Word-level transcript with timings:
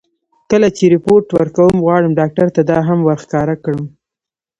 کله 0.51 0.67
چې 0.75 0.83
رېپورټ 0.93 1.25
ورکوم، 1.37 1.73
غواړم 1.85 2.11
ډاکټر 2.19 2.47
ته 2.55 2.61
دا 2.69 2.79
هم 2.87 2.99
ور 3.03 3.17
ښکاره 3.25 3.55
کړم. 3.63 3.85